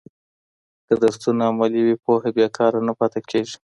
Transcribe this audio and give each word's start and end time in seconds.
که 0.87 0.93
درسونه 1.01 1.43
عملي 1.51 1.81
وي، 1.85 1.95
پوهه 2.03 2.29
بې 2.35 2.47
کاره 2.57 2.79
نه 2.87 2.93
پاته 2.99 3.19
کېږي. 3.29 3.57